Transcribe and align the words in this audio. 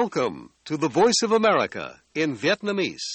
Welcome 0.00 0.48
to 0.64 0.76
the 0.78 0.88
Voice 0.88 1.20
of 1.22 1.32
America 1.32 2.00
in 2.14 2.34
Vietnamese. 2.36 3.06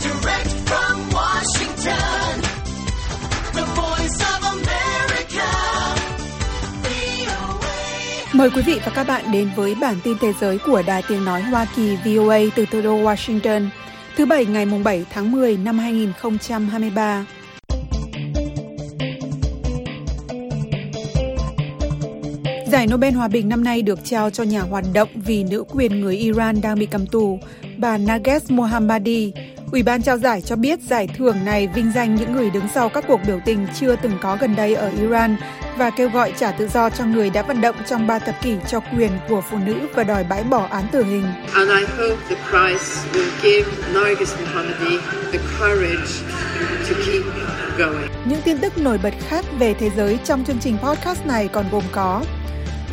Direct 0.00 0.50
from 0.68 0.94
Washington, 1.10 2.40
the 3.52 3.64
voice 3.80 4.18
of 4.32 4.40
America, 4.56 5.48
VOA. 6.82 8.26
Mời 8.32 8.50
quý 8.50 8.62
vị 8.62 8.80
và 8.86 8.92
các 8.94 9.04
bạn 9.06 9.32
đến 9.32 9.50
với 9.56 9.74
bản 9.80 9.96
tin 10.04 10.16
thế 10.20 10.32
giới 10.40 10.58
của 10.58 10.82
Đài 10.86 11.02
Tiếng 11.08 11.24
Nói 11.24 11.42
Hoa 11.42 11.66
Kỳ 11.76 11.96
VOA 11.96 12.38
từ 12.56 12.66
thủ 12.66 12.82
đô 12.82 12.96
Washington. 12.96 13.68
Thứ 14.16 14.26
Bảy 14.26 14.46
ngày 14.46 14.66
mùng 14.66 14.84
7 14.84 15.04
tháng 15.10 15.32
10 15.32 15.56
năm 15.56 15.78
2023. 15.78 17.24
Giải 22.72 22.86
Nobel 22.86 23.14
Hòa 23.14 23.28
bình 23.28 23.48
năm 23.48 23.64
nay 23.64 23.82
được 23.82 23.98
trao 24.04 24.30
cho 24.30 24.42
nhà 24.42 24.60
hoạt 24.60 24.84
động 24.92 25.08
vì 25.14 25.44
nữ 25.44 25.64
quyền 25.72 26.00
người 26.00 26.16
Iran 26.16 26.60
đang 26.60 26.78
bị 26.78 26.86
cầm 26.86 27.06
tù, 27.06 27.38
bà 27.76 27.98
Nages 27.98 28.50
Mohammadi. 28.50 29.32
Ủy 29.72 29.82
ban 29.82 30.02
trao 30.02 30.18
giải 30.18 30.40
cho 30.40 30.56
biết 30.56 30.80
giải 30.80 31.08
thưởng 31.16 31.36
này 31.44 31.68
vinh 31.74 31.92
danh 31.94 32.14
những 32.14 32.32
người 32.32 32.50
đứng 32.50 32.68
sau 32.74 32.88
các 32.88 33.04
cuộc 33.08 33.20
biểu 33.26 33.40
tình 33.44 33.66
chưa 33.80 33.96
từng 33.96 34.12
có 34.22 34.36
gần 34.40 34.56
đây 34.56 34.74
ở 34.74 34.90
Iran 35.00 35.36
và 35.76 35.90
kêu 35.90 36.08
gọi 36.08 36.32
trả 36.38 36.50
tự 36.50 36.68
do 36.68 36.90
cho 36.90 37.04
người 37.04 37.30
đã 37.30 37.42
vận 37.42 37.60
động 37.60 37.76
trong 37.88 38.06
ba 38.06 38.18
thập 38.18 38.42
kỷ 38.42 38.56
cho 38.68 38.80
quyền 38.80 39.10
của 39.28 39.42
phụ 39.50 39.56
nữ 39.66 39.74
và 39.94 40.04
đòi 40.04 40.24
bãi 40.24 40.44
bỏ 40.44 40.66
án 40.70 40.84
tử 40.92 41.04
hình. 41.04 41.24
And 41.54 41.70
I 41.70 41.84
hope 41.98 42.16
the 42.28 42.36
prize 42.50 43.06
will 43.12 43.30
give 43.42 43.70
Nargis 43.94 44.34
Mohammadi 44.40 44.98
the 45.32 45.38
courage 45.58 46.12
to 46.88 46.96
keep 47.06 47.22
going. 47.78 48.08
Những 48.24 48.40
tin 48.44 48.58
tức 48.58 48.78
nổi 48.78 48.98
bật 49.02 49.14
khác 49.28 49.44
về 49.58 49.74
thế 49.74 49.90
giới 49.96 50.18
trong 50.24 50.44
chương 50.44 50.58
trình 50.60 50.76
podcast 50.78 51.26
này 51.26 51.48
còn 51.48 51.64
gồm 51.72 51.84
có 51.92 52.22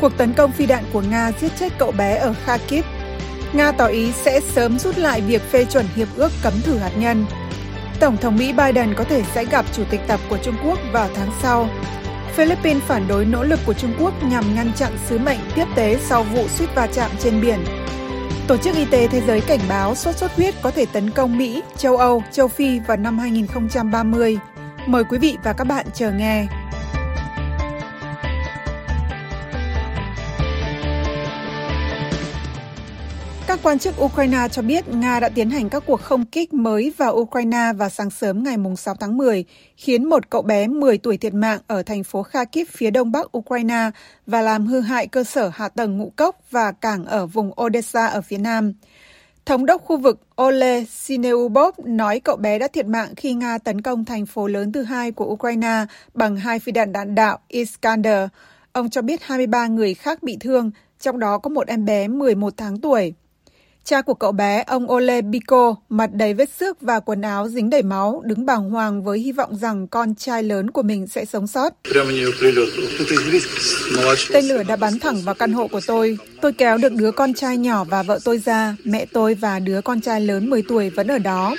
Cuộc 0.00 0.16
tấn 0.16 0.32
công 0.32 0.52
phi 0.52 0.66
đạn 0.66 0.84
của 0.92 1.02
Nga 1.10 1.32
giết 1.40 1.52
chết 1.58 1.72
cậu 1.78 1.92
bé 1.92 2.16
ở 2.16 2.34
Kharkiv. 2.44 2.84
Nga 3.52 3.72
tỏ 3.72 3.86
ý 3.86 4.12
sẽ 4.12 4.40
sớm 4.40 4.78
rút 4.78 4.98
lại 4.98 5.20
việc 5.20 5.42
phê 5.42 5.64
chuẩn 5.64 5.86
hiệp 5.96 6.08
ước 6.16 6.32
cấm 6.42 6.52
thử 6.64 6.76
hạt 6.76 6.90
nhân. 6.96 7.26
Tổng 8.00 8.16
thống 8.16 8.36
Mỹ 8.36 8.52
Biden 8.52 8.94
có 8.94 9.04
thể 9.04 9.22
sẽ 9.34 9.44
gặp 9.44 9.64
Chủ 9.72 9.84
tịch 9.90 10.00
Tập 10.06 10.20
của 10.30 10.38
Trung 10.42 10.54
Quốc 10.64 10.78
vào 10.92 11.08
tháng 11.14 11.30
sau. 11.42 11.68
Philippines 12.34 12.82
phản 12.82 13.08
đối 13.08 13.24
nỗ 13.24 13.44
lực 13.44 13.60
của 13.66 13.74
Trung 13.74 13.94
Quốc 14.00 14.14
nhằm 14.22 14.54
ngăn 14.54 14.72
chặn 14.76 14.92
sứ 15.06 15.18
mệnh 15.18 15.38
tiếp 15.54 15.64
tế 15.76 15.98
sau 16.02 16.22
vụ 16.22 16.48
suýt 16.48 16.74
va 16.74 16.86
chạm 16.86 17.10
trên 17.18 17.40
biển. 17.40 17.64
Tổ 18.46 18.56
chức 18.56 18.76
Y 18.76 18.84
tế 18.84 19.08
Thế 19.08 19.22
giới 19.26 19.40
cảnh 19.40 19.60
báo 19.68 19.94
sốt 19.94 20.16
xuất 20.16 20.36
huyết 20.36 20.54
có 20.62 20.70
thể 20.70 20.86
tấn 20.92 21.10
công 21.10 21.38
Mỹ, 21.38 21.62
châu 21.76 21.96
Âu, 21.96 22.22
châu 22.32 22.48
Phi 22.48 22.78
vào 22.78 22.96
năm 22.96 23.18
2030. 23.18 24.38
Mời 24.86 25.04
quý 25.04 25.18
vị 25.18 25.36
và 25.44 25.52
các 25.52 25.64
bạn 25.64 25.86
chờ 25.94 26.10
nghe. 26.10 26.46
Các 33.50 33.60
quan 33.62 33.78
chức 33.78 34.00
Ukraine 34.00 34.48
cho 34.52 34.62
biết 34.62 34.88
Nga 34.88 35.20
đã 35.20 35.28
tiến 35.28 35.50
hành 35.50 35.68
các 35.68 35.82
cuộc 35.86 36.00
không 36.00 36.26
kích 36.26 36.54
mới 36.54 36.92
vào 36.96 37.14
Ukraine 37.14 37.72
vào 37.76 37.88
sáng 37.88 38.10
sớm 38.10 38.42
ngày 38.42 38.56
6 38.76 38.94
tháng 38.94 39.16
10, 39.16 39.44
khiến 39.76 40.04
một 40.04 40.30
cậu 40.30 40.42
bé 40.42 40.66
10 40.66 40.98
tuổi 40.98 41.16
thiệt 41.16 41.34
mạng 41.34 41.60
ở 41.66 41.82
thành 41.82 42.04
phố 42.04 42.22
Kharkiv 42.22 42.68
phía 42.70 42.90
đông 42.90 43.12
bắc 43.12 43.36
Ukraine 43.38 43.90
và 44.26 44.42
làm 44.42 44.66
hư 44.66 44.80
hại 44.80 45.06
cơ 45.06 45.24
sở 45.24 45.50
hạ 45.54 45.68
tầng 45.68 45.98
ngũ 45.98 46.12
cốc 46.16 46.36
và 46.50 46.72
cảng 46.72 47.04
ở 47.04 47.26
vùng 47.26 47.52
Odessa 47.62 48.06
ở 48.06 48.20
phía 48.20 48.38
nam. 48.38 48.72
Thống 49.46 49.66
đốc 49.66 49.84
khu 49.84 49.96
vực 49.96 50.20
Ole 50.42 50.84
Sineubov 50.84 51.74
nói 51.84 52.20
cậu 52.20 52.36
bé 52.36 52.58
đã 52.58 52.68
thiệt 52.68 52.86
mạng 52.86 53.14
khi 53.16 53.34
Nga 53.34 53.58
tấn 53.58 53.80
công 53.80 54.04
thành 54.04 54.26
phố 54.26 54.46
lớn 54.46 54.72
thứ 54.72 54.82
hai 54.82 55.12
của 55.12 55.24
Ukraine 55.24 55.84
bằng 56.14 56.36
hai 56.36 56.58
phi 56.58 56.72
đạn 56.72 56.92
đạn 56.92 57.14
đạo 57.14 57.38
Iskander. 57.48 58.28
Ông 58.72 58.90
cho 58.90 59.02
biết 59.02 59.22
23 59.22 59.66
người 59.66 59.94
khác 59.94 60.22
bị 60.22 60.36
thương, 60.40 60.70
trong 61.00 61.18
đó 61.18 61.38
có 61.38 61.50
một 61.50 61.66
em 61.66 61.84
bé 61.84 62.08
11 62.08 62.54
tháng 62.56 62.80
tuổi. 62.80 63.14
Cha 63.90 64.02
của 64.02 64.14
cậu 64.14 64.32
bé, 64.32 64.64
ông 64.66 64.92
Ole 64.92 65.22
Biko, 65.22 65.76
mặt 65.88 66.10
đầy 66.12 66.34
vết 66.34 66.50
xước 66.60 66.80
và 66.80 67.00
quần 67.00 67.22
áo 67.22 67.48
dính 67.48 67.70
đầy 67.70 67.82
máu, 67.82 68.22
đứng 68.24 68.46
bàng 68.46 68.70
hoàng 68.70 69.02
với 69.04 69.18
hy 69.18 69.32
vọng 69.32 69.56
rằng 69.56 69.86
con 69.88 70.14
trai 70.14 70.42
lớn 70.42 70.70
của 70.70 70.82
mình 70.82 71.06
sẽ 71.06 71.24
sống 71.24 71.46
sót. 71.46 71.72
Tên 74.32 74.44
lửa 74.44 74.62
đã 74.62 74.76
bắn 74.76 74.98
thẳng 74.98 75.22
vào 75.24 75.34
căn 75.34 75.52
hộ 75.52 75.68
của 75.68 75.80
tôi. 75.86 76.18
Tôi 76.40 76.52
kéo 76.52 76.78
được 76.78 76.92
đứa 76.92 77.10
con 77.12 77.34
trai 77.34 77.56
nhỏ 77.56 77.84
và 77.84 78.02
vợ 78.02 78.18
tôi 78.24 78.38
ra. 78.38 78.76
Mẹ 78.84 79.06
tôi 79.12 79.34
và 79.34 79.58
đứa 79.58 79.80
con 79.80 80.00
trai 80.00 80.20
lớn 80.20 80.50
10 80.50 80.62
tuổi 80.68 80.90
vẫn 80.90 81.06
ở 81.06 81.18
đó. 81.18 81.56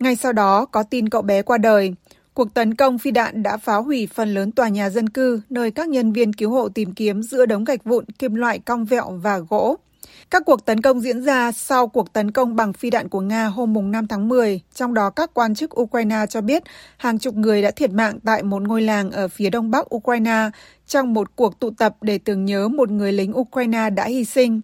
Ngay 0.00 0.16
sau 0.16 0.32
đó, 0.32 0.64
có 0.64 0.82
tin 0.82 1.08
cậu 1.08 1.22
bé 1.22 1.42
qua 1.42 1.58
đời. 1.58 1.94
Cuộc 2.38 2.54
tấn 2.54 2.74
công 2.74 2.98
phi 2.98 3.10
đạn 3.10 3.42
đã 3.42 3.56
phá 3.56 3.76
hủy 3.76 4.08
phần 4.14 4.34
lớn 4.34 4.52
tòa 4.52 4.68
nhà 4.68 4.90
dân 4.90 5.08
cư, 5.08 5.40
nơi 5.50 5.70
các 5.70 5.88
nhân 5.88 6.12
viên 6.12 6.32
cứu 6.32 6.50
hộ 6.50 6.68
tìm 6.68 6.92
kiếm 6.92 7.22
giữa 7.22 7.46
đống 7.46 7.64
gạch 7.64 7.84
vụn, 7.84 8.04
kim 8.04 8.34
loại 8.34 8.58
cong 8.58 8.84
vẹo 8.84 9.10
và 9.22 9.38
gỗ. 9.38 9.76
Các 10.30 10.42
cuộc 10.46 10.64
tấn 10.64 10.82
công 10.82 11.00
diễn 11.00 11.22
ra 11.22 11.52
sau 11.52 11.88
cuộc 11.88 12.12
tấn 12.12 12.30
công 12.30 12.56
bằng 12.56 12.72
phi 12.72 12.90
đạn 12.90 13.08
của 13.08 13.20
Nga 13.20 13.46
hôm 13.46 13.72
mùng 13.72 13.90
5 13.90 14.06
tháng 14.06 14.28
10, 14.28 14.60
trong 14.74 14.94
đó 14.94 15.10
các 15.10 15.34
quan 15.34 15.54
chức 15.54 15.80
Ukraine 15.80 16.26
cho 16.28 16.40
biết 16.40 16.62
hàng 16.96 17.18
chục 17.18 17.34
người 17.34 17.62
đã 17.62 17.70
thiệt 17.70 17.90
mạng 17.90 18.18
tại 18.24 18.42
một 18.42 18.62
ngôi 18.62 18.82
làng 18.82 19.10
ở 19.10 19.28
phía 19.28 19.50
đông 19.50 19.70
bắc 19.70 19.94
Ukraine 19.94 20.50
trong 20.86 21.14
một 21.14 21.36
cuộc 21.36 21.60
tụ 21.60 21.70
tập 21.70 21.96
để 22.00 22.18
tưởng 22.18 22.44
nhớ 22.44 22.68
một 22.68 22.90
người 22.90 23.12
lính 23.12 23.38
Ukraine 23.38 23.90
đã 23.90 24.04
hy 24.04 24.24
sinh. 24.24 24.60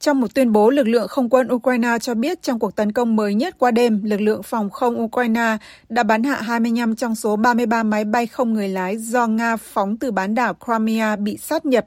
Trong 0.00 0.20
một 0.20 0.34
tuyên 0.34 0.52
bố, 0.52 0.70
lực 0.70 0.88
lượng 0.88 1.08
không 1.08 1.30
quân 1.30 1.48
Ukraine 1.52 1.98
cho 2.00 2.14
biết 2.14 2.42
trong 2.42 2.58
cuộc 2.58 2.76
tấn 2.76 2.92
công 2.92 3.16
mới 3.16 3.34
nhất 3.34 3.54
qua 3.58 3.70
đêm, 3.70 4.00
lực 4.04 4.20
lượng 4.20 4.42
phòng 4.42 4.70
không 4.70 5.02
Ukraine 5.02 5.56
đã 5.88 6.02
bắn 6.02 6.22
hạ 6.22 6.36
25 6.40 6.96
trong 6.96 7.14
số 7.14 7.36
33 7.36 7.82
máy 7.82 8.04
bay 8.04 8.26
không 8.26 8.54
người 8.54 8.68
lái 8.68 8.96
do 8.96 9.26
Nga 9.26 9.56
phóng 9.56 9.96
từ 9.96 10.10
bán 10.10 10.34
đảo 10.34 10.54
Crimea 10.64 11.16
bị 11.16 11.36
sát 11.36 11.66
nhập 11.66 11.86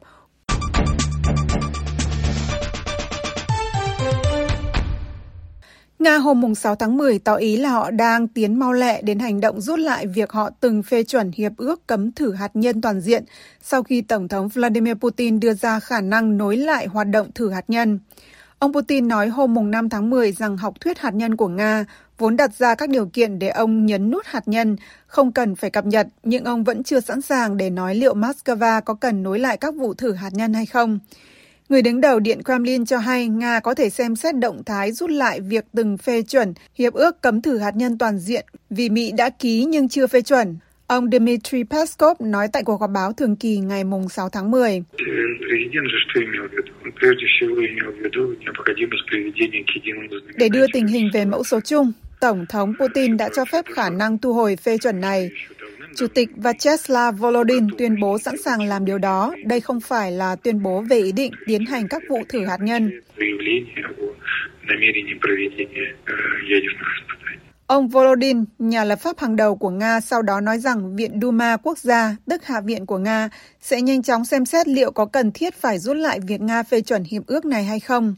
Nga 6.02 6.18
hôm 6.18 6.42
mùng 6.42 6.56
6 6.56 6.76
tháng 6.76 6.98
10 6.98 7.20
tỏ 7.20 7.36
ý 7.36 7.58
là 7.58 7.70
họ 7.70 7.92
đang 7.92 8.28
tiến 8.28 8.60
mau 8.60 8.74
lẹ 8.74 9.02
đến 9.02 9.20
hành 9.20 9.42
động 9.42 9.62
rút 9.62 9.80
lại 9.80 10.08
việc 10.08 10.32
họ 10.32 10.50
từng 10.60 10.84
phê 10.84 11.04
chuẩn 11.04 11.32
hiệp 11.36 11.52
ước 11.58 11.88
cấm 11.88 12.12
thử 12.12 12.34
hạt 12.34 12.52
nhân 12.54 12.82
toàn 12.82 13.02
diện 13.02 13.24
sau 13.62 13.84
khi 13.84 14.02
Tổng 14.02 14.28
thống 14.28 14.48
Vladimir 14.48 14.94
Putin 14.94 15.40
đưa 15.40 15.54
ra 15.54 15.80
khả 15.80 16.02
năng 16.02 16.38
nối 16.38 16.58
lại 16.58 16.88
hoạt 16.88 17.08
động 17.08 17.32
thử 17.36 17.50
hạt 17.50 17.66
nhân. 17.68 18.00
Ông 18.60 18.74
Putin 18.74 19.08
nói 19.08 19.28
hôm 19.28 19.54
mùng 19.54 19.72
5 19.72 19.90
tháng 19.90 20.10
10 20.10 20.32
rằng 20.32 20.58
học 20.58 20.74
thuyết 20.82 21.00
hạt 21.00 21.14
nhân 21.14 21.36
của 21.36 21.48
Nga 21.48 21.86
vốn 22.18 22.38
đặt 22.38 22.54
ra 22.58 22.76
các 22.76 22.90
điều 22.90 23.06
kiện 23.06 23.40
để 23.40 23.50
ông 23.50 23.86
nhấn 23.86 24.12
nút 24.12 24.26
hạt 24.26 24.48
nhân, 24.48 24.76
không 25.08 25.32
cần 25.32 25.56
phải 25.56 25.70
cập 25.70 25.86
nhật, 25.86 26.08
nhưng 26.24 26.44
ông 26.44 26.64
vẫn 26.64 26.84
chưa 26.84 27.00
sẵn 27.00 27.22
sàng 27.22 27.58
để 27.58 27.70
nói 27.70 27.96
liệu 27.96 28.14
Moscow 28.14 28.82
có 28.82 28.94
cần 28.94 29.24
nối 29.24 29.40
lại 29.40 29.58
các 29.58 29.76
vụ 29.76 29.94
thử 29.94 30.14
hạt 30.14 30.34
nhân 30.34 30.54
hay 30.54 30.66
không. 30.66 31.00
Người 31.72 31.82
đứng 31.82 32.02
đầu 32.02 32.20
Điện 32.20 32.44
Kremlin 32.44 32.86
cho 32.86 32.98
hay 32.98 33.28
Nga 33.28 33.59
có 33.59 33.74
thể 33.74 33.90
xem 33.90 34.16
xét 34.16 34.36
động 34.36 34.64
thái 34.66 34.92
rút 34.92 35.09
lại 35.09 35.40
việc 35.42 35.66
từng 35.74 35.98
phê 35.98 36.22
chuẩn 36.22 36.54
hiệp 36.76 36.94
ước 36.94 37.22
cấm 37.22 37.42
thử 37.42 37.58
hạt 37.58 37.76
nhân 37.76 37.98
toàn 37.98 38.20
diện 38.20 38.46
vì 38.70 38.90
Mỹ 38.90 39.12
đã 39.18 39.30
ký 39.30 39.66
nhưng 39.66 39.90
chưa 39.90 40.08
phê 40.08 40.22
chuẩn. 40.22 40.58
Ông 40.88 41.09
Dmitry 41.12 41.64
Peskov 41.64 42.22
nói 42.22 42.48
tại 42.54 42.64
cuộc 42.64 42.82
họp 42.82 42.90
báo 42.90 43.14
thường 43.14 43.36
kỳ 43.36 43.58
ngày 43.58 43.84
6 44.09 44.30
tháng 44.30 44.52
10. 44.52 44.84
Để 50.38 50.50
đưa 50.50 50.66
tình 50.74 50.88
hình 50.88 51.09
về 51.14 51.26
mẫu 51.26 51.44
số 51.44 51.59
chung, 51.59 51.92
Tổng 52.22 52.46
thống 52.50 52.74
Putin 52.80 53.18
đã 53.18 53.30
cho 53.36 53.46
phép 53.46 53.66
khả 53.74 53.90
năng 53.90 54.18
thu 54.18 54.34
hồi 54.34 54.56
phê 54.56 54.78
chuẩn 54.78 55.02
này, 55.02 55.30
Chủ 55.96 56.07
tịch 56.07 56.29
Vyacheslav 56.35 57.19
Volodin 57.19 57.68
tuyên 57.78 58.00
bố 58.00 58.18
sẵn 58.18 58.38
sàng 58.38 58.62
làm 58.62 58.85
điều 58.85 58.97
đó. 58.97 59.34
Đây 59.46 59.59
không 59.59 59.81
phải 59.81 60.12
là 60.12 60.35
tuyên 60.35 60.63
bố 60.63 60.81
về 60.81 60.97
ý 60.97 61.12
định 61.12 61.31
tiến 61.46 61.66
hành 61.66 61.88
các 61.88 62.02
vụ 62.09 62.18
thử 62.29 62.46
hạt 62.46 62.57
nhân. 62.62 62.91
Ông 67.68 67.88
Volodin, 67.88 68.44
nhà 68.59 68.84
lập 68.84 68.96
pháp 68.96 69.19
hàng 69.19 69.35
đầu 69.35 69.56
của 69.56 69.69
Nga, 69.69 70.00
sau 70.00 70.22
đó 70.22 70.41
nói 70.41 70.59
rằng 70.59 70.96
Viện 70.96 71.19
Duma 71.22 71.57
quốc 71.57 71.78
gia, 71.78 72.16
tức 72.29 72.46
Hạ 72.46 72.62
viện 72.62 72.85
của 72.85 72.97
Nga, 72.97 73.29
sẽ 73.62 73.81
nhanh 73.81 74.03
chóng 74.03 74.26
xem 74.26 74.46
xét 74.46 74.67
liệu 74.67 74.91
có 74.91 75.05
cần 75.05 75.32
thiết 75.32 75.53
phải 75.53 75.79
rút 75.79 75.97
lại 75.97 76.20
việc 76.28 76.41
Nga 76.41 76.64
phê 76.64 76.82
chuẩn 76.82 77.03
hiệp 77.03 77.26
ước 77.28 77.46
này 77.46 77.64
hay 77.64 77.79
không. 77.79 78.16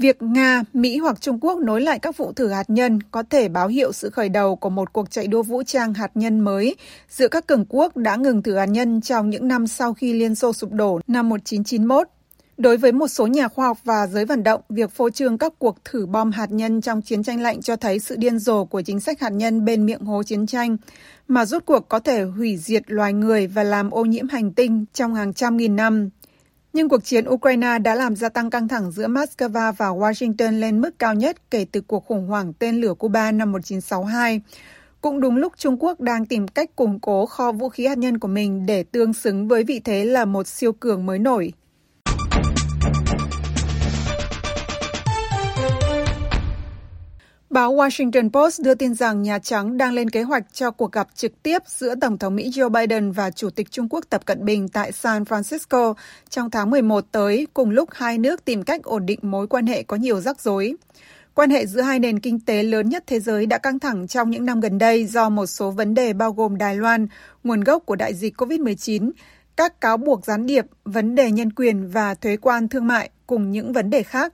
Việc 0.00 0.22
Nga, 0.22 0.62
Mỹ 0.72 0.98
hoặc 0.98 1.20
Trung 1.20 1.38
Quốc 1.40 1.58
nối 1.58 1.80
lại 1.80 1.98
các 1.98 2.16
vụ 2.16 2.32
thử 2.32 2.48
hạt 2.48 2.70
nhân 2.70 2.98
có 3.02 3.22
thể 3.30 3.48
báo 3.48 3.68
hiệu 3.68 3.92
sự 3.92 4.10
khởi 4.10 4.28
đầu 4.28 4.56
của 4.56 4.70
một 4.70 4.92
cuộc 4.92 5.10
chạy 5.10 5.26
đua 5.26 5.42
vũ 5.42 5.62
trang 5.62 5.94
hạt 5.94 6.10
nhân 6.14 6.40
mới 6.40 6.76
giữa 7.08 7.28
các 7.28 7.46
cường 7.46 7.64
quốc 7.68 7.96
đã 7.96 8.16
ngừng 8.16 8.42
thử 8.42 8.56
hạt 8.56 8.66
nhân 8.66 9.00
trong 9.00 9.30
những 9.30 9.48
năm 9.48 9.66
sau 9.66 9.94
khi 9.94 10.12
Liên 10.12 10.34
Xô 10.34 10.52
sụp 10.52 10.72
đổ 10.72 11.00
năm 11.06 11.28
1991. 11.28 12.08
Đối 12.56 12.76
với 12.76 12.92
một 12.92 13.08
số 13.08 13.26
nhà 13.26 13.48
khoa 13.48 13.66
học 13.66 13.78
và 13.84 14.06
giới 14.06 14.24
vận 14.24 14.42
động, 14.42 14.60
việc 14.68 14.90
phô 14.90 15.10
trương 15.10 15.38
các 15.38 15.52
cuộc 15.58 15.84
thử 15.84 16.06
bom 16.06 16.32
hạt 16.32 16.50
nhân 16.50 16.80
trong 16.80 17.02
chiến 17.02 17.22
tranh 17.22 17.42
lạnh 17.42 17.62
cho 17.62 17.76
thấy 17.76 17.98
sự 17.98 18.16
điên 18.16 18.38
rồ 18.38 18.64
của 18.64 18.82
chính 18.82 19.00
sách 19.00 19.20
hạt 19.20 19.32
nhân 19.32 19.64
bên 19.64 19.86
miệng 19.86 20.04
hố 20.04 20.22
chiến 20.22 20.46
tranh, 20.46 20.76
mà 21.28 21.44
rốt 21.44 21.62
cuộc 21.66 21.88
có 21.88 21.98
thể 21.98 22.22
hủy 22.22 22.56
diệt 22.56 22.82
loài 22.86 23.12
người 23.12 23.46
và 23.46 23.62
làm 23.62 23.90
ô 23.90 24.04
nhiễm 24.04 24.28
hành 24.28 24.52
tinh 24.52 24.84
trong 24.92 25.14
hàng 25.14 25.34
trăm 25.34 25.56
nghìn 25.56 25.76
năm. 25.76 26.10
Nhưng 26.72 26.88
cuộc 26.88 27.04
chiến 27.04 27.28
Ukraine 27.28 27.78
đã 27.78 27.94
làm 27.94 28.16
gia 28.16 28.28
tăng 28.28 28.50
căng 28.50 28.68
thẳng 28.68 28.92
giữa 28.92 29.08
Moscow 29.08 29.72
và 29.72 29.88
Washington 29.88 30.60
lên 30.60 30.80
mức 30.80 30.98
cao 30.98 31.14
nhất 31.14 31.50
kể 31.50 31.66
từ 31.72 31.80
cuộc 31.80 32.04
khủng 32.06 32.26
hoảng 32.26 32.52
tên 32.58 32.80
lửa 32.80 32.94
Cuba 32.94 33.32
năm 33.32 33.52
1962. 33.52 34.40
Cũng 35.00 35.20
đúng 35.20 35.36
lúc 35.36 35.52
Trung 35.56 35.76
Quốc 35.80 36.00
đang 36.00 36.26
tìm 36.26 36.48
cách 36.48 36.76
củng 36.76 37.00
cố 37.00 37.26
kho 37.26 37.52
vũ 37.52 37.68
khí 37.68 37.86
hạt 37.86 37.98
nhân 37.98 38.18
của 38.18 38.28
mình 38.28 38.66
để 38.66 38.82
tương 38.82 39.12
xứng 39.12 39.48
với 39.48 39.64
vị 39.64 39.80
thế 39.84 40.04
là 40.04 40.24
một 40.24 40.46
siêu 40.46 40.72
cường 40.72 41.06
mới 41.06 41.18
nổi. 41.18 41.52
Báo 47.50 47.74
Washington 47.74 48.30
Post 48.30 48.60
đưa 48.62 48.74
tin 48.74 48.94
rằng 48.94 49.22
Nhà 49.22 49.38
Trắng 49.38 49.76
đang 49.76 49.92
lên 49.92 50.10
kế 50.10 50.22
hoạch 50.22 50.44
cho 50.52 50.70
cuộc 50.70 50.92
gặp 50.92 51.08
trực 51.14 51.42
tiếp 51.42 51.58
giữa 51.66 51.94
Tổng 52.00 52.18
thống 52.18 52.36
Mỹ 52.36 52.50
Joe 52.50 52.68
Biden 52.68 53.12
và 53.12 53.30
Chủ 53.30 53.50
tịch 53.50 53.70
Trung 53.70 53.88
Quốc 53.88 54.04
Tập 54.10 54.26
Cận 54.26 54.44
Bình 54.44 54.68
tại 54.68 54.92
San 54.92 55.22
Francisco 55.22 55.94
trong 56.28 56.50
tháng 56.50 56.70
11 56.70 57.04
tới, 57.12 57.46
cùng 57.54 57.70
lúc 57.70 57.88
hai 57.92 58.18
nước 58.18 58.44
tìm 58.44 58.62
cách 58.62 58.82
ổn 58.82 59.06
định 59.06 59.18
mối 59.22 59.46
quan 59.46 59.66
hệ 59.66 59.82
có 59.82 59.96
nhiều 59.96 60.20
rắc 60.20 60.40
rối. 60.40 60.74
Quan 61.34 61.50
hệ 61.50 61.66
giữa 61.66 61.80
hai 61.80 61.98
nền 61.98 62.20
kinh 62.20 62.40
tế 62.40 62.62
lớn 62.62 62.88
nhất 62.88 63.04
thế 63.06 63.20
giới 63.20 63.46
đã 63.46 63.58
căng 63.58 63.78
thẳng 63.78 64.06
trong 64.06 64.30
những 64.30 64.44
năm 64.44 64.60
gần 64.60 64.78
đây 64.78 65.06
do 65.06 65.28
một 65.28 65.46
số 65.46 65.70
vấn 65.70 65.94
đề 65.94 66.12
bao 66.12 66.32
gồm 66.32 66.58
Đài 66.58 66.76
Loan, 66.76 67.06
nguồn 67.44 67.60
gốc 67.60 67.82
của 67.86 67.96
đại 67.96 68.14
dịch 68.14 68.40
COVID-19, 68.40 69.10
các 69.56 69.80
cáo 69.80 69.96
buộc 69.96 70.26
gián 70.26 70.46
điệp, 70.46 70.64
vấn 70.84 71.14
đề 71.14 71.30
nhân 71.30 71.52
quyền 71.52 71.88
và 71.88 72.14
thuế 72.14 72.36
quan 72.36 72.68
thương 72.68 72.86
mại 72.86 73.10
cùng 73.26 73.50
những 73.50 73.72
vấn 73.72 73.90
đề 73.90 74.02
khác. 74.02 74.32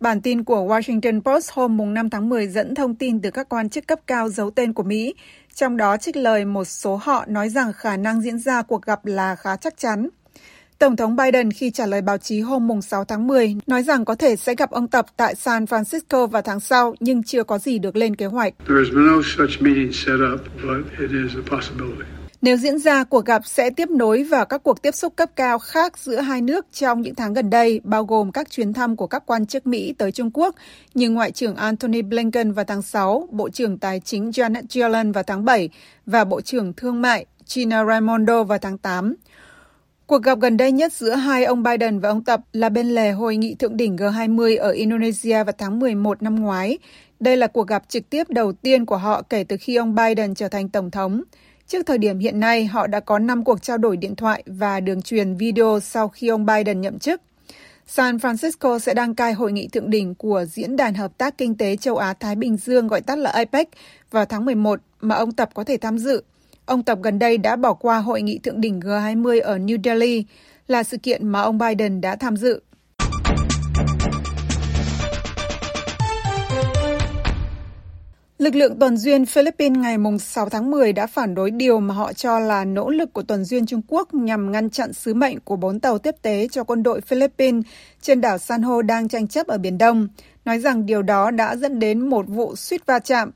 Bản 0.00 0.20
tin 0.20 0.44
của 0.44 0.56
Washington 0.56 1.20
Post 1.20 1.50
hôm 1.52 1.94
5 1.94 2.10
tháng 2.10 2.28
10 2.28 2.48
dẫn 2.48 2.74
thông 2.74 2.94
tin 2.94 3.20
từ 3.20 3.30
các 3.30 3.48
quan 3.48 3.68
chức 3.68 3.86
cấp 3.86 3.98
cao 4.06 4.28
giấu 4.28 4.50
tên 4.50 4.72
của 4.72 4.82
Mỹ, 4.82 5.14
trong 5.54 5.76
đó 5.76 5.96
trích 5.96 6.16
lời 6.16 6.44
một 6.44 6.64
số 6.64 6.96
họ 6.96 7.24
nói 7.28 7.48
rằng 7.48 7.72
khả 7.72 7.96
năng 7.96 8.22
diễn 8.22 8.38
ra 8.38 8.62
cuộc 8.62 8.82
gặp 8.82 9.06
là 9.06 9.36
khá 9.36 9.56
chắc 9.56 9.78
chắn. 9.78 10.08
Tổng 10.78 10.96
thống 10.96 11.16
Biden 11.16 11.50
khi 11.50 11.70
trả 11.70 11.86
lời 11.86 12.00
báo 12.00 12.18
chí 12.18 12.40
hôm 12.40 12.82
6 12.82 13.04
tháng 13.04 13.26
10 13.26 13.56
nói 13.66 13.82
rằng 13.82 14.04
có 14.04 14.14
thể 14.14 14.36
sẽ 14.36 14.54
gặp 14.54 14.70
ông 14.70 14.88
Tập 14.88 15.06
tại 15.16 15.34
San 15.34 15.64
Francisco 15.64 16.26
vào 16.26 16.42
tháng 16.42 16.60
sau 16.60 16.94
nhưng 17.00 17.22
chưa 17.22 17.44
có 17.44 17.58
gì 17.58 17.78
được 17.78 17.96
lên 17.96 18.16
kế 18.16 18.26
hoạch. 18.26 18.54
Nếu 22.44 22.56
diễn 22.56 22.78
ra, 22.78 23.04
cuộc 23.04 23.24
gặp 23.24 23.42
sẽ 23.46 23.70
tiếp 23.70 23.90
nối 23.90 24.24
vào 24.24 24.44
các 24.46 24.62
cuộc 24.62 24.82
tiếp 24.82 24.94
xúc 24.94 25.16
cấp 25.16 25.30
cao 25.36 25.58
khác 25.58 25.98
giữa 25.98 26.20
hai 26.20 26.40
nước 26.40 26.66
trong 26.72 27.02
những 27.02 27.14
tháng 27.14 27.34
gần 27.34 27.50
đây, 27.50 27.80
bao 27.84 28.04
gồm 28.04 28.32
các 28.32 28.50
chuyến 28.50 28.72
thăm 28.72 28.96
của 28.96 29.06
các 29.06 29.22
quan 29.26 29.46
chức 29.46 29.66
Mỹ 29.66 29.94
tới 29.98 30.12
Trung 30.12 30.30
Quốc 30.34 30.54
như 30.94 31.10
Ngoại 31.10 31.30
trưởng 31.30 31.56
Antony 31.56 32.02
Blinken 32.02 32.52
vào 32.52 32.64
tháng 32.64 32.82
6, 32.82 33.28
Bộ 33.30 33.48
trưởng 33.48 33.78
Tài 33.78 34.00
chính 34.00 34.30
Janet 34.30 34.62
Yellen 34.74 35.12
vào 35.12 35.24
tháng 35.24 35.44
7 35.44 35.68
và 36.06 36.24
Bộ 36.24 36.40
trưởng 36.40 36.72
Thương 36.72 37.02
mại 37.02 37.26
Gina 37.46 37.84
Raimondo 37.84 38.42
vào 38.44 38.58
tháng 38.58 38.78
8. 38.78 39.14
Cuộc 40.06 40.22
gặp 40.22 40.38
gần 40.40 40.56
đây 40.56 40.72
nhất 40.72 40.92
giữa 40.92 41.14
hai 41.14 41.44
ông 41.44 41.62
Biden 41.62 41.98
và 41.98 42.08
ông 42.08 42.24
Tập 42.24 42.40
là 42.52 42.68
bên 42.68 42.88
lề 42.88 43.10
hội 43.10 43.36
nghị 43.36 43.54
thượng 43.54 43.76
đỉnh 43.76 43.96
G20 43.96 44.60
ở 44.60 44.70
Indonesia 44.70 45.44
vào 45.44 45.54
tháng 45.58 45.78
11 45.78 46.22
năm 46.22 46.40
ngoái. 46.40 46.78
Đây 47.20 47.36
là 47.36 47.46
cuộc 47.46 47.66
gặp 47.66 47.82
trực 47.88 48.10
tiếp 48.10 48.30
đầu 48.30 48.52
tiên 48.52 48.86
của 48.86 48.96
họ 48.96 49.22
kể 49.22 49.44
từ 49.44 49.56
khi 49.60 49.76
ông 49.76 49.94
Biden 49.94 50.34
trở 50.34 50.48
thành 50.48 50.68
tổng 50.68 50.90
thống. 50.90 51.22
Trước 51.66 51.86
thời 51.86 51.98
điểm 51.98 52.18
hiện 52.18 52.40
nay, 52.40 52.66
họ 52.66 52.86
đã 52.86 53.00
có 53.00 53.18
5 53.18 53.44
cuộc 53.44 53.62
trao 53.62 53.78
đổi 53.78 53.96
điện 53.96 54.16
thoại 54.16 54.42
và 54.46 54.80
đường 54.80 55.02
truyền 55.02 55.34
video 55.34 55.80
sau 55.82 56.08
khi 56.08 56.28
ông 56.28 56.46
Biden 56.46 56.80
nhậm 56.80 56.98
chức. 56.98 57.20
San 57.86 58.16
Francisco 58.16 58.78
sẽ 58.78 58.94
đăng 58.94 59.14
cai 59.14 59.32
hội 59.32 59.52
nghị 59.52 59.68
thượng 59.68 59.90
đỉnh 59.90 60.14
của 60.14 60.44
Diễn 60.44 60.76
đàn 60.76 60.94
Hợp 60.94 61.18
tác 61.18 61.38
Kinh 61.38 61.56
tế 61.56 61.76
Châu 61.76 61.96
Á-Thái 61.96 62.36
Bình 62.36 62.56
Dương 62.56 62.88
gọi 62.88 63.00
tắt 63.00 63.18
là 63.18 63.30
APEC 63.30 63.68
vào 64.10 64.24
tháng 64.24 64.44
11 64.44 64.80
mà 65.00 65.14
ông 65.14 65.32
Tập 65.32 65.50
có 65.54 65.64
thể 65.64 65.76
tham 65.76 65.98
dự. 65.98 66.22
Ông 66.66 66.82
Tập 66.82 66.98
gần 67.02 67.18
đây 67.18 67.38
đã 67.38 67.56
bỏ 67.56 67.74
qua 67.74 67.98
hội 67.98 68.22
nghị 68.22 68.38
thượng 68.38 68.60
đỉnh 68.60 68.80
G20 68.80 69.42
ở 69.42 69.58
New 69.58 69.78
Delhi, 69.84 70.24
là 70.68 70.82
sự 70.82 70.96
kiện 70.96 71.28
mà 71.28 71.40
ông 71.40 71.58
Biden 71.58 72.00
đã 72.00 72.16
tham 72.16 72.36
dự. 72.36 72.60
Lực 78.44 78.54
lượng 78.54 78.78
tuần 78.78 78.96
duyên 78.96 79.26
Philippines 79.26 79.78
ngày 79.78 79.96
6 80.20 80.48
tháng 80.48 80.70
10 80.70 80.92
đã 80.92 81.06
phản 81.06 81.34
đối 81.34 81.50
điều 81.50 81.80
mà 81.80 81.94
họ 81.94 82.12
cho 82.12 82.38
là 82.38 82.64
nỗ 82.64 82.90
lực 82.90 83.12
của 83.12 83.22
tuần 83.22 83.44
duyên 83.44 83.66
Trung 83.66 83.80
Quốc 83.88 84.14
nhằm 84.14 84.52
ngăn 84.52 84.70
chặn 84.70 84.92
sứ 84.92 85.14
mệnh 85.14 85.40
của 85.40 85.56
bốn 85.56 85.80
tàu 85.80 85.98
tiếp 85.98 86.14
tế 86.22 86.48
cho 86.50 86.64
quân 86.64 86.82
đội 86.82 87.00
Philippines 87.00 87.64
trên 88.00 88.20
đảo 88.20 88.38
San 88.38 88.62
Ho 88.62 88.82
đang 88.82 89.08
tranh 89.08 89.28
chấp 89.28 89.46
ở 89.46 89.58
Biển 89.58 89.78
Đông, 89.78 90.08
nói 90.44 90.58
rằng 90.58 90.86
điều 90.86 91.02
đó 91.02 91.30
đã 91.30 91.56
dẫn 91.56 91.78
đến 91.78 92.08
một 92.08 92.28
vụ 92.28 92.56
suýt 92.56 92.86
va 92.86 92.98
chạm. 92.98 93.30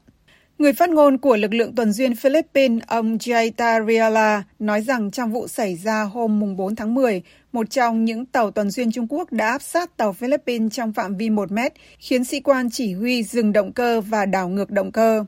Người 0.58 0.72
phát 0.72 0.90
ngôn 0.90 1.18
của 1.18 1.36
lực 1.36 1.54
lượng 1.54 1.74
tuần 1.74 1.92
duyên 1.92 2.16
Philippines, 2.16 2.82
ông 2.86 3.16
Jaita 3.16 3.86
Riala, 3.86 4.42
nói 4.58 4.82
rằng 4.82 5.10
trong 5.10 5.32
vụ 5.32 5.48
xảy 5.48 5.76
ra 5.76 6.02
hôm 6.02 6.56
4 6.56 6.76
tháng 6.76 6.94
10, 6.94 7.22
một 7.52 7.70
trong 7.70 8.04
những 8.04 8.26
tàu 8.26 8.50
tuần 8.50 8.70
duyên 8.70 8.92
Trung 8.92 9.06
Quốc 9.08 9.32
đã 9.32 9.48
áp 9.50 9.62
sát 9.62 9.96
tàu 9.96 10.12
Philippines 10.12 10.72
trong 10.72 10.92
phạm 10.92 11.16
vi 11.16 11.30
1 11.30 11.52
mét, 11.52 11.72
khiến 11.98 12.24
sĩ 12.24 12.40
quan 12.40 12.70
chỉ 12.70 12.94
huy 12.94 13.22
dừng 13.22 13.52
động 13.52 13.72
cơ 13.72 14.00
và 14.00 14.26
đảo 14.26 14.48
ngược 14.48 14.70
động 14.70 14.92
cơ. 14.92 15.24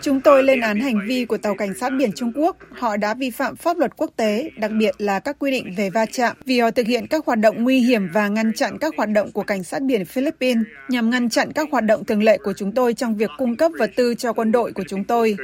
Chúng 0.00 0.20
tôi 0.20 0.42
lên 0.42 0.60
án 0.60 0.80
hành 0.80 1.00
vi 1.06 1.24
của 1.24 1.38
tàu 1.38 1.54
cảnh 1.54 1.74
sát 1.74 1.92
biển 1.98 2.12
Trung 2.12 2.32
Quốc. 2.34 2.56
Họ 2.70 2.96
đã 2.96 3.14
vi 3.14 3.30
phạm 3.30 3.56
pháp 3.56 3.76
luật 3.76 3.96
quốc 3.96 4.10
tế, 4.16 4.50
đặc 4.56 4.70
biệt 4.78 4.94
là 4.98 5.20
các 5.20 5.36
quy 5.38 5.50
định 5.50 5.74
về 5.76 5.90
va 5.90 6.06
chạm, 6.06 6.36
vì 6.44 6.60
họ 6.60 6.70
thực 6.70 6.86
hiện 6.86 7.06
các 7.06 7.26
hoạt 7.26 7.38
động 7.38 7.64
nguy 7.64 7.80
hiểm 7.80 8.08
và 8.12 8.28
ngăn 8.28 8.52
chặn 8.52 8.78
các 8.78 8.94
hoạt 8.96 9.08
động 9.08 9.32
của 9.32 9.42
cảnh 9.42 9.64
sát 9.64 9.82
biển 9.82 10.04
Philippines 10.04 10.66
nhằm 10.88 11.10
ngăn 11.10 11.30
chặn 11.30 11.52
các 11.52 11.68
hoạt 11.70 11.84
động 11.84 12.04
thường 12.04 12.22
lệ 12.22 12.38
của 12.38 12.52
chúng 12.56 12.72
tôi 12.72 12.94
trong 12.94 13.16
việc 13.16 13.30
cung 13.38 13.56
cấp 13.56 13.72
vật 13.78 13.90
tư 13.96 14.14
cho 14.14 14.32
quân 14.32 14.52
đội 14.52 14.72
của 14.72 14.84
chúng 14.88 15.04
tôi. 15.04 15.36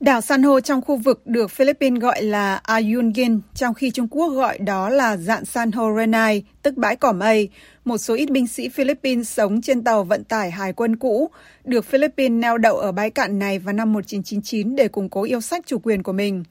Đảo 0.00 0.20
san 0.20 0.42
hô 0.42 0.60
trong 0.60 0.80
khu 0.80 0.96
vực 0.96 1.26
được 1.26 1.50
Philippines 1.50 2.02
gọi 2.02 2.22
là 2.22 2.60
Ayungin, 2.62 3.40
trong 3.54 3.74
khi 3.74 3.90
Trung 3.90 4.08
Quốc 4.08 4.28
gọi 4.28 4.58
đó 4.58 4.88
là 4.88 5.16
Dạng 5.16 5.44
san 5.44 5.72
hô 5.72 5.96
Renai, 5.96 6.44
tức 6.62 6.76
bãi 6.76 6.96
cỏ 6.96 7.12
mây. 7.12 7.48
Một 7.84 7.98
số 7.98 8.14
ít 8.14 8.30
binh 8.30 8.46
sĩ 8.46 8.68
Philippines 8.68 9.28
sống 9.28 9.62
trên 9.62 9.84
tàu 9.84 10.04
vận 10.04 10.24
tải 10.24 10.50
hải 10.50 10.72
quân 10.72 10.96
cũ, 10.96 11.30
được 11.64 11.84
Philippines 11.84 12.40
neo 12.42 12.58
đậu 12.58 12.76
ở 12.76 12.92
bãi 12.92 13.10
cạn 13.10 13.38
này 13.38 13.58
vào 13.58 13.72
năm 13.72 13.92
1999 13.92 14.76
để 14.76 14.88
củng 14.88 15.08
cố 15.08 15.22
yêu 15.22 15.40
sách 15.40 15.66
chủ 15.66 15.78
quyền 15.78 16.02
của 16.02 16.12
mình. 16.12 16.44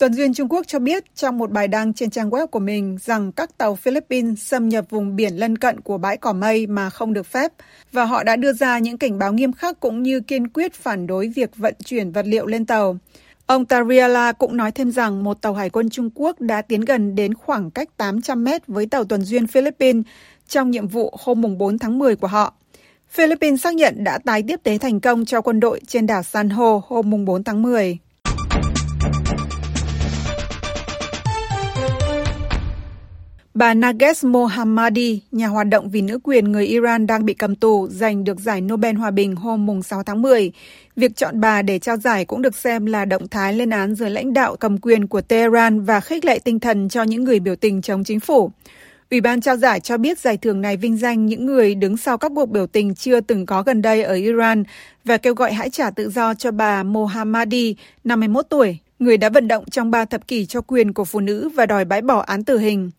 Tuần 0.00 0.14
duyên 0.14 0.34
Trung 0.34 0.48
Quốc 0.48 0.66
cho 0.66 0.78
biết 0.78 1.14
trong 1.14 1.38
một 1.38 1.50
bài 1.50 1.68
đăng 1.68 1.94
trên 1.94 2.10
trang 2.10 2.30
web 2.30 2.46
của 2.46 2.58
mình 2.58 2.98
rằng 3.04 3.32
các 3.32 3.58
tàu 3.58 3.74
Philippines 3.74 4.38
xâm 4.38 4.68
nhập 4.68 4.84
vùng 4.90 5.16
biển 5.16 5.36
lân 5.36 5.58
cận 5.58 5.80
của 5.80 5.98
bãi 5.98 6.16
cỏ 6.16 6.32
mây 6.32 6.66
mà 6.66 6.90
không 6.90 7.12
được 7.12 7.26
phép 7.26 7.52
và 7.92 8.04
họ 8.04 8.24
đã 8.24 8.36
đưa 8.36 8.52
ra 8.52 8.78
những 8.78 8.98
cảnh 8.98 9.18
báo 9.18 9.32
nghiêm 9.32 9.52
khắc 9.52 9.80
cũng 9.80 10.02
như 10.02 10.20
kiên 10.20 10.48
quyết 10.48 10.74
phản 10.74 11.06
đối 11.06 11.28
việc 11.28 11.56
vận 11.56 11.74
chuyển 11.84 12.12
vật 12.12 12.26
liệu 12.26 12.46
lên 12.46 12.66
tàu. 12.66 12.98
Ông 13.46 13.64
Tariala 13.64 14.32
cũng 14.32 14.56
nói 14.56 14.72
thêm 14.72 14.92
rằng 14.92 15.24
một 15.24 15.42
tàu 15.42 15.54
hải 15.54 15.70
quân 15.70 15.90
Trung 15.90 16.10
Quốc 16.14 16.40
đã 16.40 16.62
tiến 16.62 16.80
gần 16.80 17.14
đến 17.14 17.34
khoảng 17.34 17.70
cách 17.70 17.96
800 17.96 18.44
mét 18.44 18.66
với 18.66 18.86
tàu 18.86 19.04
tuần 19.04 19.22
duyên 19.22 19.46
Philippines 19.46 20.04
trong 20.48 20.70
nhiệm 20.70 20.88
vụ 20.88 21.14
hôm 21.18 21.58
4 21.58 21.78
tháng 21.78 21.98
10 21.98 22.16
của 22.16 22.26
họ. 22.26 22.54
Philippines 23.10 23.62
xác 23.62 23.74
nhận 23.74 24.04
đã 24.04 24.18
tái 24.18 24.42
tiếp 24.48 24.60
tế 24.62 24.78
thành 24.78 25.00
công 25.00 25.24
cho 25.24 25.40
quân 25.40 25.60
đội 25.60 25.80
trên 25.86 26.06
đảo 26.06 26.22
San 26.22 26.50
Ho 26.50 26.80
hôm 26.86 27.24
4 27.24 27.44
tháng 27.44 27.62
10. 27.62 27.98
Bà 33.54 33.74
Nages 33.74 34.24
Mohammadi, 34.24 35.20
nhà 35.32 35.46
hoạt 35.46 35.68
động 35.68 35.90
vì 35.90 36.02
nữ 36.02 36.18
quyền 36.22 36.52
người 36.52 36.66
Iran 36.66 37.06
đang 37.06 37.24
bị 37.24 37.34
cầm 37.34 37.54
tù, 37.54 37.88
giành 37.88 38.24
được 38.24 38.40
giải 38.40 38.60
Nobel 38.60 38.96
Hòa 38.96 39.10
bình 39.10 39.36
hôm 39.36 39.82
6 39.82 40.02
tháng 40.02 40.22
10. 40.22 40.52
Việc 40.96 41.16
chọn 41.16 41.40
bà 41.40 41.62
để 41.62 41.78
trao 41.78 41.96
giải 41.96 42.24
cũng 42.24 42.42
được 42.42 42.56
xem 42.56 42.86
là 42.86 43.04
động 43.04 43.28
thái 43.28 43.52
lên 43.52 43.70
án 43.70 43.94
dưới 43.94 44.10
lãnh 44.10 44.32
đạo 44.32 44.56
cầm 44.56 44.78
quyền 44.78 45.06
của 45.06 45.20
Tehran 45.20 45.80
và 45.80 46.00
khích 46.00 46.24
lệ 46.24 46.38
tinh 46.44 46.60
thần 46.60 46.88
cho 46.88 47.02
những 47.02 47.24
người 47.24 47.40
biểu 47.40 47.56
tình 47.56 47.82
chống 47.82 48.04
chính 48.04 48.20
phủ. 48.20 48.50
Ủy 49.10 49.20
ban 49.20 49.40
trao 49.40 49.56
giải 49.56 49.80
cho 49.80 49.96
biết 49.96 50.18
giải 50.18 50.36
thưởng 50.36 50.60
này 50.60 50.76
vinh 50.76 50.96
danh 50.96 51.26
những 51.26 51.46
người 51.46 51.74
đứng 51.74 51.96
sau 51.96 52.18
các 52.18 52.32
cuộc 52.34 52.46
biểu 52.46 52.66
tình 52.66 52.94
chưa 52.94 53.20
từng 53.20 53.46
có 53.46 53.62
gần 53.62 53.82
đây 53.82 54.02
ở 54.02 54.14
Iran 54.14 54.64
và 55.04 55.16
kêu 55.16 55.34
gọi 55.34 55.52
hãy 55.52 55.70
trả 55.70 55.90
tự 55.90 56.10
do 56.10 56.34
cho 56.34 56.50
bà 56.50 56.82
Mohammadi, 56.82 57.76
51 58.04 58.46
tuổi, 58.48 58.78
người 58.98 59.16
đã 59.16 59.28
vận 59.28 59.48
động 59.48 59.64
trong 59.70 59.90
ba 59.90 60.04
thập 60.04 60.28
kỷ 60.28 60.46
cho 60.46 60.60
quyền 60.60 60.92
của 60.92 61.04
phụ 61.04 61.20
nữ 61.20 61.48
và 61.48 61.66
đòi 61.66 61.84
bãi 61.84 62.02
bỏ 62.02 62.18
án 62.18 62.44
tử 62.44 62.58
hình. 62.58 62.90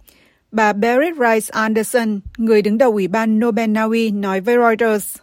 Bà 0.51 0.73
Berit 0.73 1.13
Rice 1.13 1.47
Anderson, 1.49 2.19
người 2.37 2.61
đứng 2.61 2.77
đầu 2.77 2.91
Ủy 2.91 3.07
ban 3.07 3.39
Nobel 3.39 3.69
Na 3.69 3.83
Uy, 3.83 4.11
nói 4.11 4.41
với 4.41 4.55
Reuters. 4.57 5.15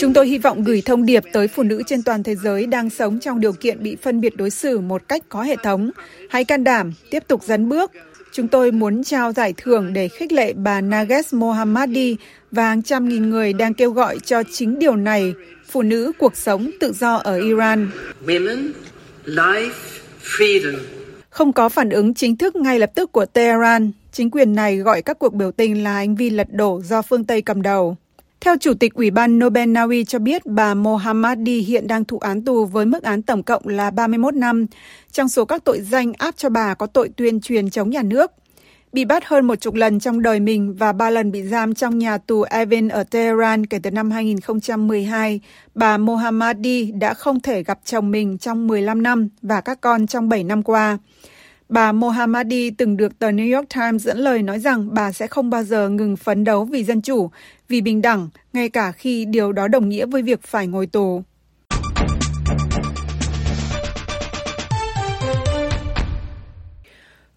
Chúng 0.00 0.14
tôi 0.14 0.26
hy 0.26 0.38
vọng 0.38 0.64
gửi 0.64 0.82
thông 0.84 1.06
điệp 1.06 1.22
tới 1.32 1.48
phụ 1.48 1.62
nữ 1.62 1.82
trên 1.86 2.02
toàn 2.02 2.22
thế 2.22 2.34
giới 2.34 2.66
đang 2.66 2.90
sống 2.90 3.20
trong 3.20 3.40
điều 3.40 3.52
kiện 3.52 3.82
bị 3.82 3.96
phân 4.02 4.20
biệt 4.20 4.36
đối 4.36 4.50
xử 4.50 4.80
một 4.80 5.02
cách 5.08 5.22
có 5.28 5.42
hệ 5.42 5.56
thống. 5.62 5.90
Hãy 6.30 6.44
can 6.44 6.64
đảm, 6.64 6.92
tiếp 7.10 7.22
tục 7.28 7.42
dấn 7.44 7.68
bước. 7.68 7.90
Chúng 8.32 8.48
tôi 8.48 8.70
muốn 8.70 9.04
trao 9.04 9.32
giải 9.32 9.54
thưởng 9.56 9.92
để 9.92 10.08
khích 10.08 10.32
lệ 10.32 10.52
bà 10.52 10.80
Nages 10.80 11.34
Mohammadi 11.34 12.16
và 12.50 12.68
hàng 12.68 12.82
trăm 12.82 13.08
nghìn 13.08 13.30
người 13.30 13.52
đang 13.52 13.74
kêu 13.74 13.90
gọi 13.90 14.18
cho 14.18 14.42
chính 14.52 14.78
điều 14.78 14.96
này, 14.96 15.34
phụ 15.70 15.82
nữ 15.82 16.12
cuộc 16.18 16.36
sống 16.36 16.70
tự 16.80 16.92
do 16.92 17.14
ở 17.14 17.40
Iran. 17.40 17.90
Life, 19.24 19.72
freedom. 20.22 20.78
Không 21.30 21.52
có 21.52 21.68
phản 21.68 21.90
ứng 21.90 22.14
chính 22.14 22.36
thức 22.36 22.56
ngay 22.56 22.78
lập 22.78 22.90
tức 22.94 23.12
của 23.12 23.26
Tehran, 23.26 23.90
chính 24.12 24.30
quyền 24.30 24.54
này 24.54 24.76
gọi 24.76 25.02
các 25.02 25.18
cuộc 25.18 25.34
biểu 25.34 25.52
tình 25.52 25.84
là 25.84 25.94
hành 25.94 26.14
vi 26.16 26.30
lật 26.30 26.46
đổ 26.52 26.80
do 26.84 27.02
phương 27.02 27.24
Tây 27.24 27.42
cầm 27.42 27.62
đầu. 27.62 27.96
Theo 28.40 28.56
Chủ 28.60 28.74
tịch 28.74 28.94
Ủy 28.94 29.10
ban 29.10 29.38
Nobel 29.38 29.68
Na 29.68 29.82
Uy 29.82 30.04
cho 30.04 30.18
biết, 30.18 30.46
bà 30.46 30.74
Mohammadi 30.74 31.60
hiện 31.60 31.86
đang 31.86 32.04
thụ 32.04 32.18
án 32.18 32.44
tù 32.44 32.64
với 32.64 32.86
mức 32.86 33.02
án 33.02 33.22
tổng 33.22 33.42
cộng 33.42 33.68
là 33.68 33.90
31 33.90 34.34
năm. 34.34 34.66
Trong 35.12 35.28
số 35.28 35.44
các 35.44 35.64
tội 35.64 35.80
danh 35.80 36.12
áp 36.18 36.36
cho 36.36 36.48
bà 36.48 36.74
có 36.74 36.86
tội 36.86 37.08
tuyên 37.16 37.40
truyền 37.40 37.70
chống 37.70 37.90
nhà 37.90 38.02
nước 38.02 38.30
bị 38.92 39.04
bắt 39.04 39.24
hơn 39.26 39.46
một 39.46 39.60
chục 39.60 39.74
lần 39.74 40.00
trong 40.00 40.22
đời 40.22 40.40
mình 40.40 40.74
và 40.74 40.92
ba 40.92 41.10
lần 41.10 41.32
bị 41.32 41.42
giam 41.42 41.74
trong 41.74 41.98
nhà 41.98 42.18
tù 42.18 42.42
Evin 42.42 42.88
ở 42.88 43.04
Tehran 43.04 43.66
kể 43.66 43.78
từ 43.82 43.90
năm 43.90 44.10
2012, 44.10 45.40
bà 45.74 45.98
Mohammadi 45.98 46.92
đã 46.92 47.14
không 47.14 47.40
thể 47.40 47.62
gặp 47.62 47.78
chồng 47.84 48.10
mình 48.10 48.38
trong 48.38 48.66
15 48.66 49.02
năm 49.02 49.28
và 49.42 49.60
các 49.60 49.80
con 49.80 50.06
trong 50.06 50.28
7 50.28 50.44
năm 50.44 50.62
qua. 50.62 50.98
Bà 51.68 51.92
Mohammadi 51.92 52.70
từng 52.70 52.96
được 52.96 53.18
tờ 53.18 53.30
New 53.30 53.56
York 53.56 53.68
Times 53.74 54.02
dẫn 54.02 54.18
lời 54.18 54.42
nói 54.42 54.60
rằng 54.60 54.94
bà 54.94 55.12
sẽ 55.12 55.26
không 55.26 55.50
bao 55.50 55.64
giờ 55.64 55.88
ngừng 55.88 56.16
phấn 56.16 56.44
đấu 56.44 56.64
vì 56.64 56.84
dân 56.84 57.02
chủ, 57.02 57.30
vì 57.68 57.80
bình 57.80 58.02
đẳng, 58.02 58.28
ngay 58.52 58.68
cả 58.68 58.92
khi 58.92 59.24
điều 59.24 59.52
đó 59.52 59.68
đồng 59.68 59.88
nghĩa 59.88 60.06
với 60.06 60.22
việc 60.22 60.42
phải 60.42 60.66
ngồi 60.66 60.86
tù. 60.86 61.22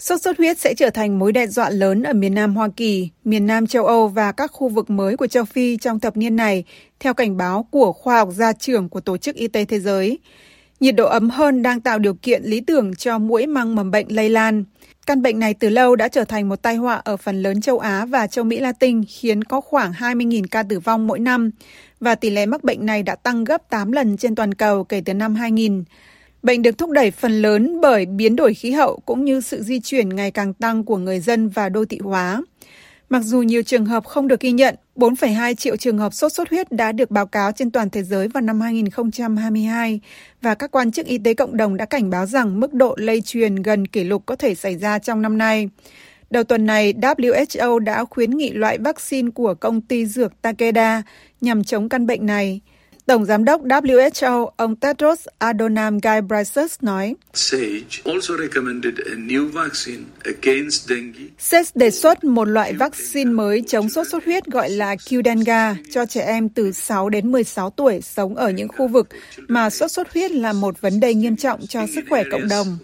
Sốt 0.05 0.21
xuất 0.21 0.37
huyết 0.37 0.59
sẽ 0.59 0.73
trở 0.73 0.89
thành 0.89 1.19
mối 1.19 1.31
đe 1.31 1.47
dọa 1.47 1.69
lớn 1.69 2.03
ở 2.03 2.13
miền 2.13 2.33
Nam 2.33 2.55
Hoa 2.55 2.69
Kỳ, 2.75 3.09
miền 3.23 3.47
Nam 3.47 3.67
châu 3.67 3.85
Âu 3.85 4.07
và 4.07 4.31
các 4.31 4.51
khu 4.53 4.69
vực 4.69 4.89
mới 4.89 5.17
của 5.17 5.27
châu 5.27 5.45
Phi 5.45 5.77
trong 5.77 5.99
thập 5.99 6.17
niên 6.17 6.35
này, 6.35 6.63
theo 6.99 7.13
cảnh 7.13 7.37
báo 7.37 7.67
của 7.71 7.93
khoa 7.93 8.17
học 8.17 8.29
gia 8.31 8.53
trưởng 8.53 8.89
của 8.89 8.99
Tổ 8.99 9.17
chức 9.17 9.35
Y 9.35 9.47
tế 9.47 9.65
Thế 9.65 9.79
giới. 9.79 10.19
Nhiệt 10.79 10.95
độ 10.95 11.05
ấm 11.05 11.29
hơn 11.29 11.61
đang 11.61 11.81
tạo 11.81 11.99
điều 11.99 12.13
kiện 12.13 12.43
lý 12.43 12.61
tưởng 12.61 12.95
cho 12.95 13.19
mũi 13.19 13.47
mang 13.47 13.75
mầm 13.75 13.91
bệnh 13.91 14.07
lây 14.09 14.29
lan. 14.29 14.63
Căn 15.05 15.21
bệnh 15.21 15.39
này 15.39 15.53
từ 15.53 15.69
lâu 15.69 15.95
đã 15.95 16.07
trở 16.07 16.25
thành 16.25 16.49
một 16.49 16.61
tai 16.61 16.75
họa 16.75 16.95
ở 16.95 17.17
phần 17.17 17.43
lớn 17.43 17.61
châu 17.61 17.79
Á 17.79 18.05
và 18.05 18.27
châu 18.27 18.45
Mỹ 18.45 18.59
Latin, 18.59 19.03
khiến 19.07 19.43
có 19.43 19.61
khoảng 19.61 19.91
20.000 19.91 20.43
ca 20.51 20.63
tử 20.63 20.79
vong 20.79 21.07
mỗi 21.07 21.19
năm, 21.19 21.51
và 21.99 22.15
tỷ 22.15 22.29
lệ 22.29 22.45
mắc 22.45 22.63
bệnh 22.63 22.85
này 22.85 23.03
đã 23.03 23.15
tăng 23.15 23.43
gấp 23.43 23.69
8 23.69 23.91
lần 23.91 24.17
trên 24.17 24.35
toàn 24.35 24.53
cầu 24.53 24.83
kể 24.83 25.01
từ 25.05 25.13
năm 25.13 25.35
2000. 25.35 25.83
Bệnh 26.45 26.61
được 26.61 26.77
thúc 26.77 26.89
đẩy 26.89 27.11
phần 27.11 27.41
lớn 27.41 27.81
bởi 27.81 28.05
biến 28.05 28.35
đổi 28.35 28.53
khí 28.53 28.71
hậu 28.71 28.99
cũng 29.05 29.25
như 29.25 29.41
sự 29.41 29.61
di 29.61 29.79
chuyển 29.79 30.09
ngày 30.09 30.31
càng 30.31 30.53
tăng 30.53 30.83
của 30.83 30.97
người 30.97 31.19
dân 31.19 31.49
và 31.49 31.69
đô 31.69 31.85
thị 31.85 31.99
hóa. 32.03 32.41
Mặc 33.09 33.23
dù 33.23 33.41
nhiều 33.41 33.63
trường 33.63 33.85
hợp 33.85 34.05
không 34.05 34.27
được 34.27 34.39
ghi 34.39 34.51
nhận, 34.51 34.75
4,2 34.95 35.55
triệu 35.55 35.75
trường 35.75 35.97
hợp 35.97 36.13
sốt 36.13 36.33
xuất 36.33 36.49
huyết 36.49 36.71
đã 36.71 36.91
được 36.91 37.11
báo 37.11 37.25
cáo 37.25 37.51
trên 37.51 37.71
toàn 37.71 37.89
thế 37.89 38.03
giới 38.03 38.27
vào 38.27 38.41
năm 38.41 38.61
2022 38.61 39.99
và 40.41 40.55
các 40.55 40.71
quan 40.71 40.91
chức 40.91 41.05
y 41.05 41.17
tế 41.17 41.33
cộng 41.33 41.57
đồng 41.57 41.77
đã 41.77 41.85
cảnh 41.85 42.09
báo 42.09 42.25
rằng 42.25 42.59
mức 42.59 42.73
độ 42.73 42.95
lây 42.97 43.21
truyền 43.21 43.55
gần 43.55 43.87
kỷ 43.87 44.03
lục 44.03 44.23
có 44.25 44.35
thể 44.35 44.55
xảy 44.55 44.77
ra 44.77 44.99
trong 44.99 45.21
năm 45.21 45.37
nay. 45.37 45.69
Đầu 46.29 46.43
tuần 46.43 46.65
này, 46.65 46.93
WHO 46.93 47.79
đã 47.79 48.05
khuyến 48.05 48.31
nghị 48.31 48.51
loại 48.51 48.77
vaccine 48.77 49.29
của 49.31 49.53
công 49.53 49.81
ty 49.81 50.05
dược 50.05 50.41
Takeda 50.41 51.03
nhằm 51.41 51.63
chống 51.63 51.89
căn 51.89 52.07
bệnh 52.07 52.25
này. 52.25 52.61
Tổng 53.05 53.25
giám 53.25 53.45
đốc 53.45 53.61
WHO 53.61 54.49
ông 54.57 54.75
Tedros 54.75 55.27
Adhanom 55.37 55.99
Ghebreyesus 56.03 56.75
nói, 56.81 57.15
SAGE 57.33 57.79
đề 61.75 61.91
xuất 61.91 62.23
một 62.23 62.45
loại 62.45 62.73
vaccine 62.73 63.31
mới 63.31 63.63
chống 63.67 63.89
sốt 63.89 64.07
xuất 64.07 64.25
huyết 64.25 64.45
gọi 64.45 64.69
là 64.69 64.95
Qdenga 64.95 65.75
cho 65.91 66.05
trẻ 66.05 66.21
em 66.21 66.49
từ 66.49 66.71
6 66.71 67.09
đến 67.09 67.31
16 67.31 67.69
tuổi 67.69 68.01
sống 68.01 68.35
ở 68.35 68.49
những 68.49 68.67
khu 68.67 68.87
vực 68.87 69.07
mà 69.47 69.69
sốt 69.69 69.91
xuất 69.91 70.13
huyết 70.13 70.31
là 70.31 70.53
một 70.53 70.81
vấn 70.81 70.99
đề 70.99 71.13
nghiêm 71.13 71.35
trọng 71.35 71.67
cho 71.67 71.85
sức 71.95 72.05
khỏe 72.09 72.23
cộng 72.31 72.47
đồng. 72.47 72.77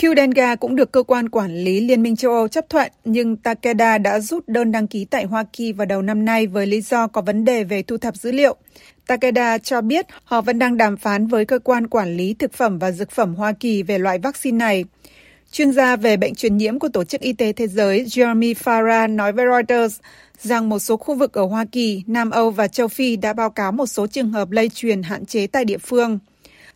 Qdenga 0.00 0.56
cũng 0.56 0.76
được 0.76 0.92
cơ 0.92 1.02
quan 1.02 1.28
quản 1.28 1.54
lý 1.54 1.80
Liên 1.80 2.02
minh 2.02 2.16
châu 2.16 2.32
Âu 2.32 2.48
chấp 2.48 2.68
thuận, 2.68 2.92
nhưng 3.04 3.36
Takeda 3.36 3.98
đã 3.98 4.20
rút 4.20 4.48
đơn 4.48 4.72
đăng 4.72 4.86
ký 4.86 5.04
tại 5.04 5.24
Hoa 5.24 5.44
Kỳ 5.52 5.72
vào 5.72 5.86
đầu 5.86 6.02
năm 6.02 6.24
nay 6.24 6.46
với 6.46 6.66
lý 6.66 6.80
do 6.80 7.06
có 7.06 7.20
vấn 7.20 7.44
đề 7.44 7.64
về 7.64 7.82
thu 7.82 7.98
thập 7.98 8.16
dữ 8.16 8.32
liệu. 8.32 8.56
Takeda 9.06 9.58
cho 9.58 9.80
biết 9.80 10.06
họ 10.24 10.40
vẫn 10.40 10.58
đang 10.58 10.76
đàm 10.76 10.96
phán 10.96 11.26
với 11.26 11.44
cơ 11.44 11.58
quan 11.58 11.86
quản 11.86 12.16
lý 12.16 12.34
thực 12.34 12.52
phẩm 12.52 12.78
và 12.78 12.92
dược 12.92 13.10
phẩm 13.10 13.34
Hoa 13.34 13.52
Kỳ 13.52 13.82
về 13.82 13.98
loại 13.98 14.18
vaccine 14.18 14.58
này. 14.58 14.84
Chuyên 15.52 15.72
gia 15.72 15.96
về 15.96 16.16
bệnh 16.16 16.34
truyền 16.34 16.56
nhiễm 16.56 16.78
của 16.78 16.88
Tổ 16.88 17.04
chức 17.04 17.20
Y 17.20 17.32
tế 17.32 17.52
Thế 17.52 17.66
giới 17.66 18.04
Jeremy 18.04 18.54
Farah 18.54 19.14
nói 19.14 19.32
với 19.32 19.46
Reuters 19.46 20.00
rằng 20.38 20.68
một 20.68 20.78
số 20.78 20.96
khu 20.96 21.14
vực 21.14 21.32
ở 21.32 21.46
Hoa 21.46 21.64
Kỳ, 21.72 22.02
Nam 22.06 22.30
Âu 22.30 22.50
và 22.50 22.68
châu 22.68 22.88
Phi 22.88 23.16
đã 23.16 23.32
báo 23.32 23.50
cáo 23.50 23.72
một 23.72 23.86
số 23.86 24.06
trường 24.06 24.30
hợp 24.30 24.50
lây 24.50 24.68
truyền 24.68 25.02
hạn 25.02 25.26
chế 25.26 25.46
tại 25.46 25.64
địa 25.64 25.78
phương. 25.78 26.18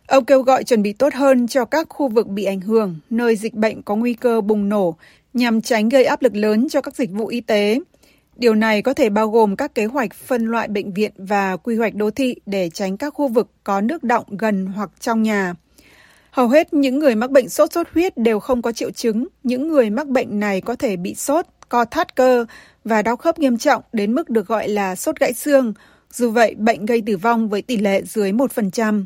Ông 0.07 0.25
kêu 0.25 0.41
gọi 0.41 0.63
chuẩn 0.63 0.81
bị 0.81 0.93
tốt 0.93 1.13
hơn 1.13 1.47
cho 1.47 1.65
các 1.65 1.87
khu 1.89 2.07
vực 2.07 2.27
bị 2.27 2.43
ảnh 2.43 2.61
hưởng, 2.61 2.95
nơi 3.09 3.35
dịch 3.35 3.53
bệnh 3.53 3.81
có 3.81 3.95
nguy 3.95 4.13
cơ 4.13 4.41
bùng 4.41 4.69
nổ, 4.69 4.95
nhằm 5.33 5.61
tránh 5.61 5.89
gây 5.89 6.05
áp 6.05 6.21
lực 6.21 6.35
lớn 6.35 6.67
cho 6.69 6.81
các 6.81 6.95
dịch 6.95 7.11
vụ 7.11 7.27
y 7.27 7.41
tế. 7.41 7.79
Điều 8.35 8.55
này 8.55 8.81
có 8.81 8.93
thể 8.93 9.09
bao 9.09 9.29
gồm 9.29 9.55
các 9.55 9.75
kế 9.75 9.85
hoạch 9.85 10.13
phân 10.13 10.45
loại 10.45 10.67
bệnh 10.67 10.93
viện 10.93 11.11
và 11.17 11.57
quy 11.57 11.75
hoạch 11.75 11.95
đô 11.95 12.11
thị 12.11 12.35
để 12.45 12.69
tránh 12.69 12.97
các 12.97 13.13
khu 13.13 13.27
vực 13.27 13.51
có 13.63 13.81
nước 13.81 14.03
động 14.03 14.25
gần 14.37 14.65
hoặc 14.65 14.89
trong 14.99 15.23
nhà. 15.23 15.53
Hầu 16.31 16.47
hết 16.47 16.73
những 16.73 16.99
người 16.99 17.15
mắc 17.15 17.31
bệnh 17.31 17.49
sốt 17.49 17.71
xuất 17.71 17.93
huyết 17.93 18.17
đều 18.17 18.39
không 18.39 18.61
có 18.61 18.71
triệu 18.71 18.91
chứng. 18.91 19.27
Những 19.43 19.67
người 19.67 19.89
mắc 19.89 20.07
bệnh 20.07 20.39
này 20.39 20.61
có 20.61 20.75
thể 20.75 20.95
bị 20.97 21.15
sốt, 21.15 21.45
co 21.69 21.85
thắt 21.85 22.15
cơ 22.15 22.45
và 22.83 23.01
đau 23.01 23.15
khớp 23.15 23.39
nghiêm 23.39 23.57
trọng 23.57 23.81
đến 23.93 24.13
mức 24.13 24.29
được 24.29 24.47
gọi 24.47 24.67
là 24.67 24.95
sốt 24.95 25.19
gãy 25.19 25.33
xương. 25.33 25.73
Dù 26.13 26.31
vậy, 26.31 26.55
bệnh 26.55 26.85
gây 26.85 27.03
tử 27.05 27.17
vong 27.17 27.49
với 27.49 27.61
tỷ 27.61 27.77
lệ 27.77 28.01
dưới 28.03 28.31
1%. 28.31 29.05